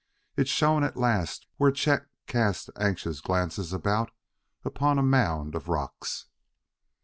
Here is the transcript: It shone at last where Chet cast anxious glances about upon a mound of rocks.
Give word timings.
It 0.35 0.47
shone 0.47 0.83
at 0.83 0.97
last 0.97 1.45
where 1.57 1.69
Chet 1.69 2.07
cast 2.25 2.71
anxious 2.75 3.21
glances 3.21 3.71
about 3.71 4.09
upon 4.65 4.97
a 4.97 5.03
mound 5.03 5.53
of 5.53 5.67
rocks. 5.69 6.25